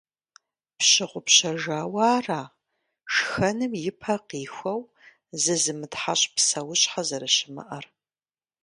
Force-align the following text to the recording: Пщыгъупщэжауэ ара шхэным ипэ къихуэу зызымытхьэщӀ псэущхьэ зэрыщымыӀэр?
Пщыгъупщэжауэ 0.77 2.03
ара 2.17 2.41
шхэным 3.13 3.73
ипэ 3.89 4.15
къихуэу 4.27 4.81
зызымытхьэщӀ 5.41 6.25
псэущхьэ 6.35 7.01
зэрыщымыӀэр? 7.07 7.85